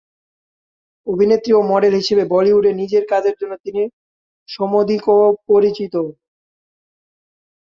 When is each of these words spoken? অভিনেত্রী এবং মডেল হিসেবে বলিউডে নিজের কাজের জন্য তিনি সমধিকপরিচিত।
অভিনেত্রী 1.07 1.49
এবং 1.53 1.63
মডেল 1.71 1.93
হিসেবে 2.01 2.23
বলিউডে 2.33 2.71
নিজের 2.81 3.03
কাজের 3.11 3.35
জন্য 3.39 3.53
তিনি 3.65 3.81
সমধিকপরিচিত। 4.49 5.95